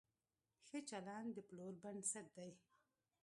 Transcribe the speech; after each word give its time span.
ښه 0.67 0.79
چلند 0.89 1.29
د 1.35 1.37
پلور 1.49 1.73
بنسټ 1.83 2.27
دی. 2.37 2.51